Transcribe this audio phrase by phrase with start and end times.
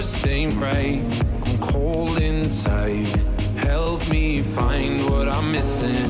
[0.00, 1.02] just ain't right.
[1.44, 3.06] I'm cold inside.
[3.68, 6.08] Help me find what I'm missing.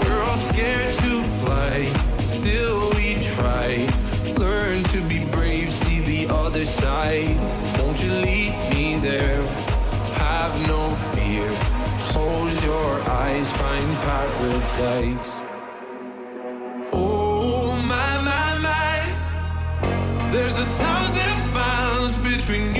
[0.00, 1.74] We're all scared to fly,
[2.18, 3.88] still we try.
[4.36, 7.38] Learn to be brave, see the other side.
[7.78, 9.40] Won't you lead me there?
[10.26, 10.82] Have no
[11.14, 11.48] fear.
[12.12, 12.90] Close your
[13.22, 15.42] eyes, find paradise.
[16.92, 20.30] Oh my my my.
[20.32, 22.79] There's a thousand miles between you